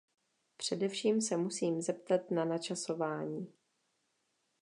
Především 0.57 1.21
se 1.21 1.37
musím 1.37 1.81
zeptat 1.81 2.31
na 2.31 2.45
načasování. 2.45 3.47